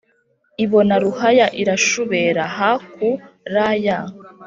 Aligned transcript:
ibona 0.63 0.93
ruhaya 1.03 1.47
irashubera 1.61 2.43
hakulya. 2.55 3.97